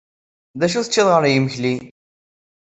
D 0.59 0.61
acu 0.65 0.81
teččiḍ 0.85 1.07
ɣer 1.11 1.23
yimekli? 1.31 1.75